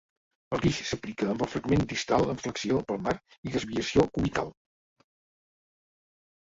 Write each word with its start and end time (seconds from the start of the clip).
El 0.55 0.61
guix 0.61 0.79
s'aplica 0.91 1.27
amb 1.33 1.43
el 1.47 1.51
fragment 1.57 1.85
distal 1.91 2.27
en 2.35 2.41
flexió 2.47 2.81
palmar 2.89 3.15
i 3.51 3.55
desviació 3.59 4.09
cubital. 4.19 4.53